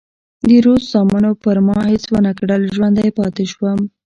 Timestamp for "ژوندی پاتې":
2.75-3.45